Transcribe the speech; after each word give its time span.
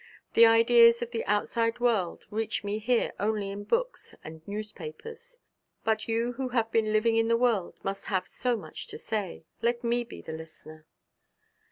The 0.33 0.47
ideas 0.47 1.03
of 1.03 1.11
the 1.11 1.23
outside 1.25 1.79
world 1.79 2.25
reach 2.31 2.63
me 2.63 2.79
here 2.79 3.13
only 3.19 3.51
in 3.51 3.65
books 3.65 4.15
and 4.23 4.41
newspapers; 4.47 5.37
but 5.83 6.07
you 6.07 6.31
who 6.33 6.49
have 6.49 6.71
been 6.71 6.91
living 6.91 7.17
in 7.17 7.27
the 7.27 7.37
world 7.37 7.79
must 7.83 8.05
have 8.05 8.27
so 8.27 8.57
much 8.57 8.87
to 8.87 8.97
say. 8.97 9.45
Let 9.61 9.83
me 9.83 10.03
be 10.03 10.19
the 10.23 10.33
listener.' 10.33 10.87